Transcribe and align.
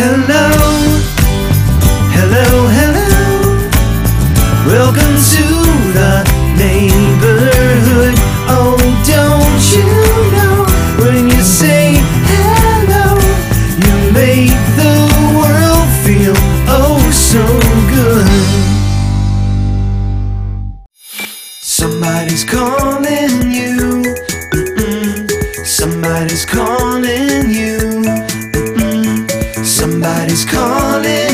Hello, 0.00 0.46
hello, 2.14 2.68
hello. 2.78 3.08
Welcome 4.64 5.16
to 5.32 5.44
the 5.96 6.22
neighborhood. 6.56 8.14
Oh, 8.46 8.78
don't 9.04 9.64
you 9.74 9.88
know 10.34 10.56
when 11.02 11.28
you 11.28 11.42
say 11.42 11.96
hello, 12.30 13.18
you 13.84 14.12
make 14.12 14.54
the 14.78 14.94
world 15.34 15.88
feel 16.06 16.36
oh 16.68 17.02
so 17.10 17.42
good. 17.90 18.28
Somebody's 21.60 22.44
calling 22.44 23.50
you. 23.50 24.04
Mm-mm. 24.54 25.66
Somebody's 25.66 26.44
calling 26.44 27.50
you. 27.50 27.97
Somebody's 30.28 30.44
calling 30.44 31.27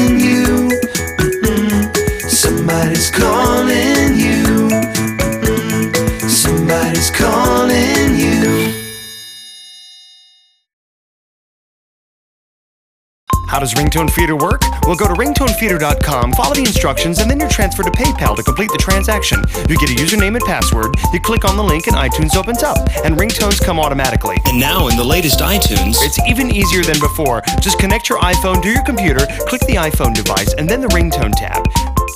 How 13.55 13.61
does 13.61 13.75
Ringtone 13.75 14.11
Feeder 14.11 14.35
work? 14.35 14.63
Well, 14.83 14.97
go 14.97 15.07
to 15.07 15.15
ringtonefeeder.com, 15.15 16.33
follow 16.33 16.55
the 16.55 16.63
instructions, 16.63 17.21
and 17.21 17.31
then 17.31 17.39
you're 17.39 17.49
transferred 17.49 17.85
to 17.85 17.93
PayPal 17.93 18.35
to 18.35 18.43
complete 18.43 18.73
the 18.73 18.79
transaction. 18.79 19.45
You 19.69 19.79
get 19.79 19.91
a 19.91 19.95
username 19.95 20.35
and 20.35 20.45
password, 20.45 20.93
you 21.13 21.21
click 21.21 21.45
on 21.45 21.57
the 21.57 21.63
link, 21.63 21.87
and 21.87 21.95
iTunes 21.95 22.35
opens 22.35 22.65
up, 22.65 22.79
and 23.05 23.17
ringtones 23.17 23.63
come 23.63 23.79
automatically. 23.79 24.39
And 24.47 24.59
now 24.59 24.89
in 24.89 24.97
the 24.97 25.05
latest 25.05 25.39
iTunes, 25.39 25.99
It's 26.03 26.19
even 26.27 26.51
easier 26.51 26.83
than 26.83 26.99
before. 26.99 27.43
Just 27.61 27.79
connect 27.79 28.09
your 28.09 28.19
iPhone 28.19 28.61
to 28.61 28.69
your 28.69 28.83
computer, 28.83 29.25
click 29.47 29.61
the 29.69 29.77
iPhone 29.77 30.15
device, 30.15 30.53
and 30.55 30.69
then 30.69 30.81
the 30.81 30.89
ringtone 30.89 31.37
tab. 31.37 31.65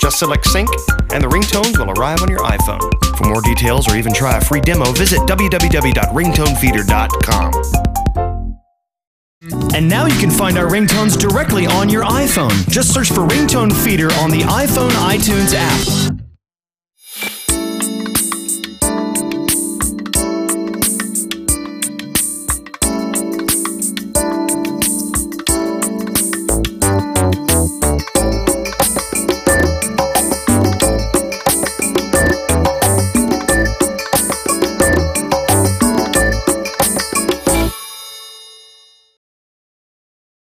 Just 0.00 0.19
select 0.19 0.45
sync, 0.45 0.69
and 1.12 1.23
the 1.23 1.28
ringtones 1.28 1.78
will 1.78 1.92
arrive 1.92 2.20
on 2.20 2.28
your 2.28 2.41
iPhone. 2.41 2.80
For 3.17 3.28
more 3.28 3.42
details 3.42 3.89
or 3.89 3.95
even 3.95 4.12
try 4.12 4.39
a 4.39 4.41
free 4.41 4.61
demo, 4.61 4.91
visit 4.91 5.20
www.ringtonefeeder.com. 5.20 7.88
And 9.79 9.89
now 9.89 10.07
you 10.07 10.19
can 10.19 10.29
find 10.29 10.59
our 10.59 10.67
ringtones 10.67 11.17
directly 11.17 11.65
on 11.69 11.89
your 11.89 12.03
iPhone. 12.03 12.69
Just 12.69 12.93
search 12.93 13.11
for 13.11 13.21
Ringtone 13.21 13.73
Feeder 13.73 14.12
on 14.15 14.29
the 14.29 14.41
iPhone 14.41 14.91
iTunes 14.91 15.55
app. 15.57 15.98